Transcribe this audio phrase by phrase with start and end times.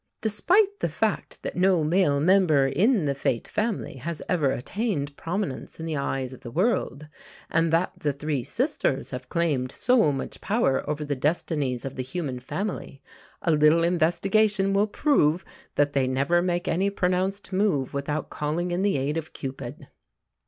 [0.19, 5.79] Despite the fact that no male member in the "Fate" family has ever attained prominence
[5.79, 7.07] in the eyes of the world,
[7.51, 12.01] and that the three sisters have claimed so much power over the destinies of the
[12.01, 13.03] human family,
[13.43, 15.45] a little investigation will prove
[15.75, 19.87] that they never make any pronounced move without calling in the aid of Cupid.